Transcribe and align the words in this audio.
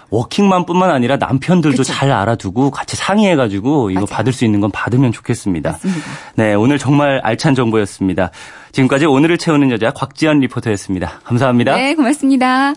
워킹맘뿐만 0.10 0.92
아니라 0.92 1.18
남편들도 1.18 1.78
그쵸. 1.78 1.84
잘 1.84 2.12
알아두고 2.12 2.72
같이 2.72 2.96
상의해가지고 2.96 3.90
이거 3.90 4.02
맞아요. 4.02 4.06
받을 4.08 4.34
수 4.34 4.46
있는 4.46 4.62
건 4.62 4.72
받으면 4.72 5.12
좋겠습니다. 5.12 5.72
맞습니다. 5.72 6.02
네, 6.36 6.54
오늘 6.54 6.78
정말 6.78 7.20
알찬 7.24 7.56
정보였습니다. 7.56 8.32
지금까지 8.72 9.06
오늘을 9.06 9.38
채우는 9.38 9.72
여자 9.72 9.92
곽지연 9.92 10.40
리포터였습니다. 10.40 11.22
감사합니다. 11.24 11.76
네, 11.76 11.96
고맙습니다. 11.96 12.74